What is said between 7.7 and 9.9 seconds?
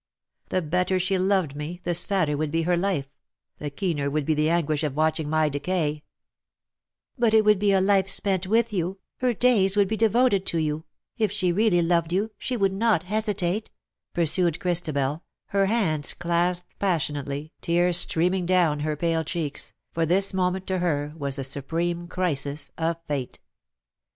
a life spent with you, her days would